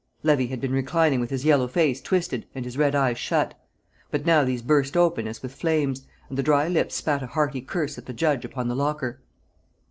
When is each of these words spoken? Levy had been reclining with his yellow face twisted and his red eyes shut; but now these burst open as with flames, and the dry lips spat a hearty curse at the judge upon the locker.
Levy 0.23 0.47
had 0.47 0.59
been 0.59 0.71
reclining 0.73 1.19
with 1.19 1.29
his 1.29 1.45
yellow 1.45 1.67
face 1.67 2.01
twisted 2.01 2.47
and 2.55 2.65
his 2.65 2.75
red 2.75 2.95
eyes 2.95 3.19
shut; 3.19 3.53
but 4.09 4.25
now 4.25 4.43
these 4.43 4.63
burst 4.63 4.97
open 4.97 5.27
as 5.27 5.43
with 5.43 5.53
flames, 5.53 6.07
and 6.27 6.39
the 6.39 6.41
dry 6.41 6.67
lips 6.67 6.95
spat 6.95 7.21
a 7.21 7.27
hearty 7.27 7.61
curse 7.61 7.99
at 7.99 8.07
the 8.07 8.13
judge 8.13 8.43
upon 8.43 8.67
the 8.67 8.75
locker. 8.75 9.21